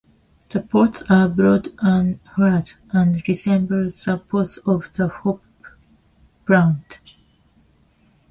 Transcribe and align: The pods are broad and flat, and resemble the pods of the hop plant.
The 0.49 0.61
pods 0.61 1.03
are 1.11 1.29
broad 1.29 1.67
and 1.77 2.19
flat, 2.35 2.75
and 2.89 3.21
resemble 3.27 3.83
the 3.91 4.17
pods 4.17 4.57
of 4.65 4.91
the 4.93 5.07
hop 5.07 5.43
plant. 6.47 7.01